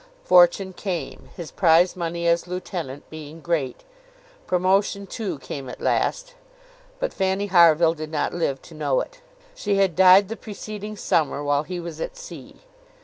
[0.23, 3.83] Fortune came, his prize money as lieutenant being great;
[4.47, 6.33] promotion, too, came at last;
[6.99, 9.21] but Fanny Harville did not live to know it.
[9.53, 12.61] She had died the preceding summer while he was at sea.